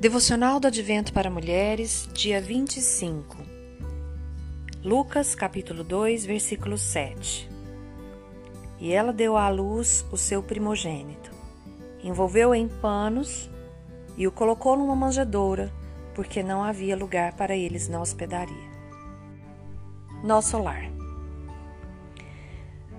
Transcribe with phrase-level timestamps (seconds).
[0.00, 3.36] Devocional do Advento para Mulheres, dia 25.
[4.84, 7.50] Lucas, capítulo 2, versículo 7.
[8.78, 11.32] E ela deu à luz o seu primogênito,
[12.00, 13.50] envolveu em panos
[14.16, 15.72] e o colocou numa manjedoura,
[16.14, 18.70] porque não havia lugar para eles na hospedaria.
[20.22, 20.92] Nosso lar.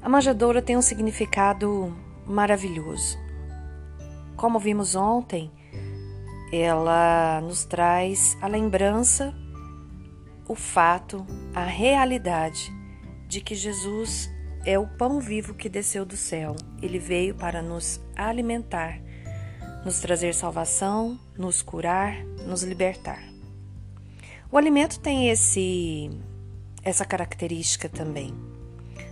[0.00, 1.92] A manjedoura tem um significado
[2.24, 3.18] maravilhoso.
[4.36, 5.50] Como vimos ontem,
[6.52, 9.34] ela nos traz a lembrança,
[10.48, 12.72] o fato, a realidade
[13.26, 14.30] de que Jesus
[14.64, 16.56] é o pão vivo que desceu do céu.
[16.80, 19.00] Ele veio para nos alimentar,
[19.84, 23.22] nos trazer salvação, nos curar, nos libertar.
[24.50, 26.10] O alimento tem esse
[26.82, 28.34] essa característica também.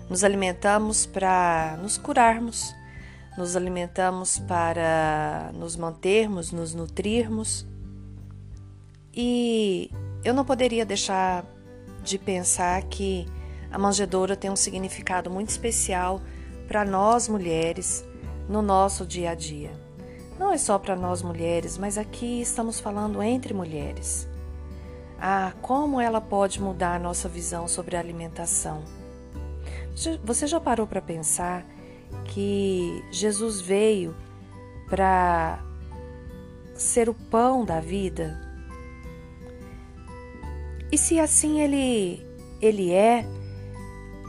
[0.08, 2.74] Nos alimentamos para nos curarmos,
[3.36, 7.66] nos alimentamos para nos mantermos, nos nutrirmos.
[9.14, 9.90] E
[10.24, 11.44] eu não poderia deixar
[12.02, 13.26] de pensar que
[13.70, 16.20] a manjedoura tem um significado muito especial
[16.68, 18.04] para nós mulheres
[18.48, 19.70] no nosso dia a dia.
[20.38, 24.28] Não é só para nós mulheres, mas aqui estamos falando entre mulheres.
[25.18, 28.82] Ah, como ela pode mudar a nossa visão sobre a alimentação?
[30.24, 31.64] Você já parou para pensar
[32.24, 34.14] que Jesus veio
[34.88, 35.62] para
[36.74, 38.40] ser o pão da vida?
[40.90, 42.26] E se assim ele
[42.60, 43.26] ele é,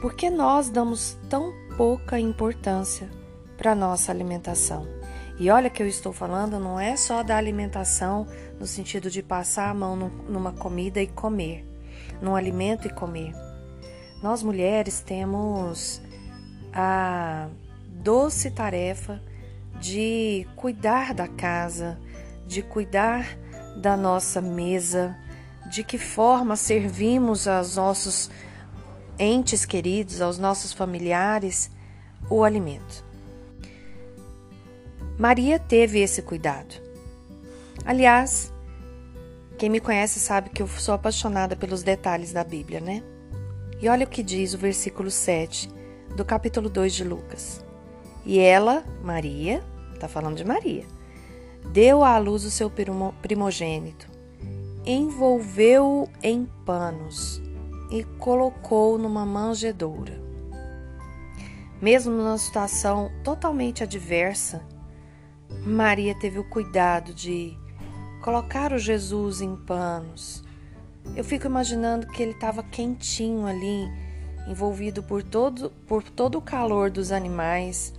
[0.01, 3.09] por que nós damos tão pouca importância
[3.57, 4.87] para nossa alimentação?
[5.39, 8.27] E olha que eu estou falando não é só da alimentação
[8.59, 11.65] no sentido de passar a mão numa comida e comer,
[12.21, 13.33] num alimento e comer.
[14.21, 16.01] Nós mulheres temos
[16.71, 17.49] a
[17.93, 19.21] doce tarefa
[19.79, 21.99] de cuidar da casa,
[22.47, 23.37] de cuidar
[23.75, 25.15] da nossa mesa,
[25.69, 28.29] de que forma servimos aos nossos
[29.17, 31.71] entes queridos, aos nossos familiares,
[32.29, 33.05] o alimento.
[35.17, 36.75] Maria teve esse cuidado.
[37.85, 38.51] Aliás,
[39.57, 43.03] quem me conhece sabe que eu sou apaixonada pelos detalhes da Bíblia, né?
[43.81, 45.69] E olha o que diz o versículo 7
[46.15, 47.63] do capítulo 2 de Lucas.
[48.25, 49.63] E ela, Maria,
[49.93, 50.85] está falando de Maria,
[51.71, 52.71] deu à luz o seu
[53.21, 54.07] primogênito,
[54.85, 57.41] envolveu-o em panos
[57.91, 60.21] e colocou numa manjedoura.
[61.81, 64.65] Mesmo numa situação totalmente adversa,
[65.65, 67.57] Maria teve o cuidado de
[68.21, 70.43] colocar o Jesus em panos.
[71.15, 73.91] Eu fico imaginando que ele estava quentinho ali,
[74.47, 77.93] envolvido por todo, por todo o calor dos animais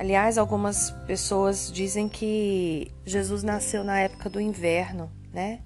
[0.00, 5.60] Aliás, algumas pessoas dizem que Jesus nasceu na época do inverno, né?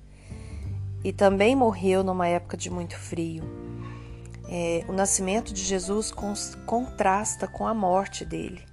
[1.04, 3.44] E também morreu numa época de muito frio.
[4.48, 6.12] É, o nascimento de Jesus
[6.66, 8.64] contrasta com a morte dele.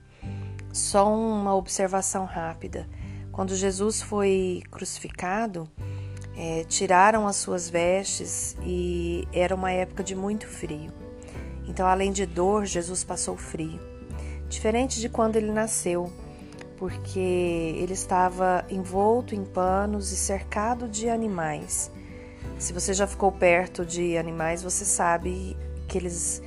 [0.73, 2.89] Só uma observação rápida:
[3.31, 5.69] quando Jesus foi crucificado,
[6.35, 10.91] é, tiraram as suas vestes e era uma época de muito frio.
[11.71, 13.79] Então, além de dor, Jesus passou frio
[14.49, 16.11] diferente de quando ele nasceu,
[16.75, 21.89] porque ele estava envolto em panos e cercado de animais.
[22.59, 25.55] Se você já ficou perto de animais, você sabe
[25.87, 26.43] que eles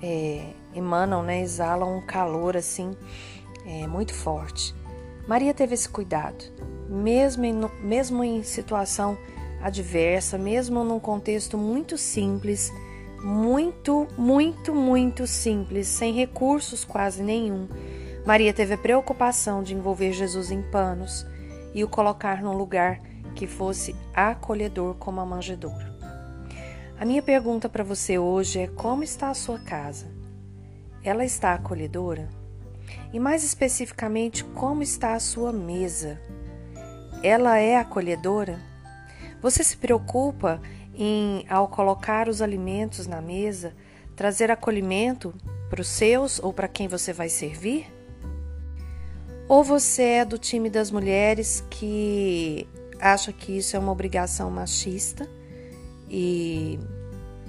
[0.00, 2.96] é, emanam, né, exalam um calor assim
[3.66, 4.72] é, muito forte.
[5.26, 6.44] Maria teve esse cuidado,
[6.88, 9.18] mesmo em, mesmo em situação
[9.60, 12.72] adversa, mesmo num contexto muito simples
[13.22, 17.68] muito, muito, muito simples, sem recursos quase nenhum.
[18.24, 21.26] Maria teve a preocupação de envolver Jesus em panos
[21.74, 23.00] e o colocar num lugar
[23.34, 25.96] que fosse acolhedor como a manjedoura.
[26.98, 30.06] A minha pergunta para você hoje é: como está a sua casa?
[31.02, 32.28] Ela está acolhedora?
[33.12, 36.20] E mais especificamente, como está a sua mesa?
[37.22, 38.58] Ela é acolhedora?
[39.40, 40.60] Você se preocupa
[40.98, 43.72] em, ao colocar os alimentos na mesa,
[44.16, 45.32] trazer acolhimento
[45.70, 47.86] para os seus ou para quem você vai servir?
[49.48, 52.68] Ou você é do time das mulheres que
[53.00, 55.28] acha que isso é uma obrigação machista
[56.10, 56.80] e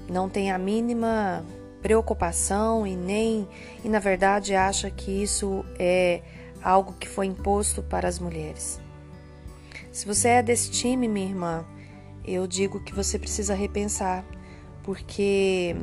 [0.07, 1.43] não tem a mínima
[1.81, 3.47] preocupação e nem
[3.83, 6.21] e na verdade acha que isso é
[6.61, 8.79] algo que foi imposto para as mulheres.
[9.91, 11.65] Se você é desse time, minha irmã,
[12.33, 14.23] eu digo que você precisa repensar,
[14.83, 15.75] porque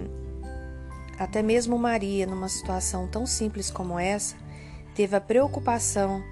[1.18, 4.36] até mesmo Maria, numa situação tão simples como essa,
[4.94, 6.22] teve a preocupação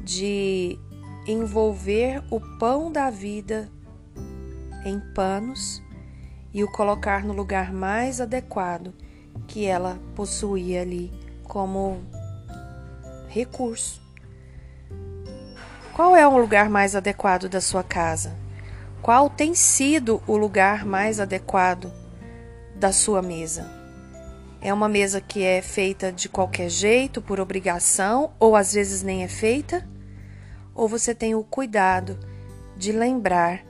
[0.00, 0.78] de
[1.26, 3.68] envolver o pão da vida
[4.84, 5.82] em panos
[6.54, 8.94] e o colocar no lugar mais adequado
[9.48, 11.12] que ela possuía ali
[11.42, 12.00] como
[13.28, 14.00] recurso.
[15.92, 18.45] Qual é o lugar mais adequado da sua casa?
[19.06, 21.92] Qual tem sido o lugar mais adequado
[22.74, 23.70] da sua mesa?
[24.60, 29.22] É uma mesa que é feita de qualquer jeito, por obrigação, ou às vezes nem
[29.22, 29.88] é feita?
[30.74, 32.18] Ou você tem o cuidado
[32.76, 33.64] de lembrar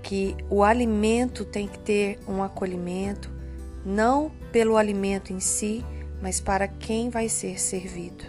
[0.00, 3.32] que o alimento tem que ter um acolhimento,
[3.84, 5.84] não pelo alimento em si,
[6.22, 8.26] mas para quem vai ser servido.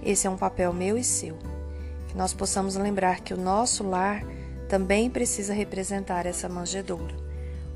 [0.00, 1.36] Esse é um papel meu e seu.
[2.06, 4.22] Que nós possamos lembrar que o nosso lar
[4.70, 7.12] também precisa representar essa manjedoura,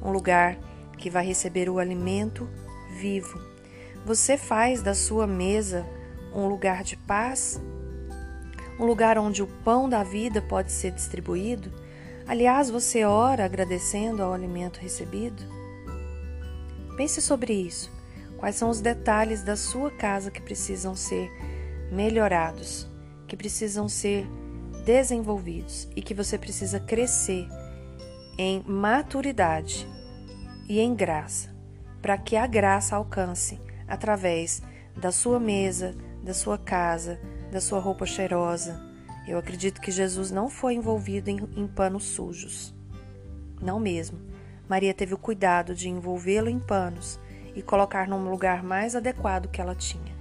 [0.00, 0.56] um lugar
[0.96, 2.48] que vai receber o alimento
[2.96, 3.42] vivo.
[4.06, 5.84] Você faz da sua mesa
[6.32, 7.60] um lugar de paz,
[8.78, 11.68] um lugar onde o pão da vida pode ser distribuído.
[12.28, 15.42] Aliás, você ora agradecendo ao alimento recebido?
[16.96, 17.90] Pense sobre isso.
[18.38, 21.28] Quais são os detalhes da sua casa que precisam ser
[21.90, 22.86] melhorados,
[23.26, 24.28] que precisam ser
[24.84, 27.48] desenvolvidos e que você precisa crescer
[28.36, 29.88] em maturidade
[30.68, 31.54] e em graça,
[32.02, 34.62] para que a graça alcance através
[34.96, 37.20] da sua mesa, da sua casa,
[37.50, 38.80] da sua roupa cheirosa.
[39.26, 42.74] Eu acredito que Jesus não foi envolvido em, em panos sujos.
[43.60, 44.18] Não mesmo.
[44.68, 47.18] Maria teve o cuidado de envolvê-lo em panos
[47.54, 50.14] e colocar num lugar mais adequado que ela tinha.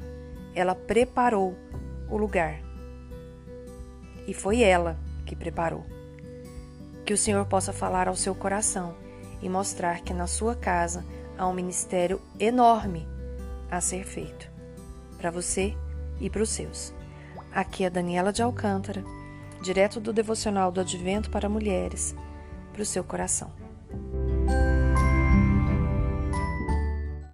[0.56, 1.56] Ela preparou
[2.10, 2.63] o lugar.
[4.28, 5.86] E foi ela que preparou.
[7.06, 8.96] Que o Senhor possa falar ao seu coração
[9.42, 11.06] e mostrar que na sua casa
[11.38, 13.08] há um ministério enorme
[13.70, 14.50] a ser feito
[15.18, 15.76] para você
[16.20, 16.94] e para os seus.
[17.54, 19.04] Aqui é Daniela de Alcântara,
[19.62, 22.16] direto do devocional do Advento para Mulheres,
[22.74, 23.63] para o seu coração.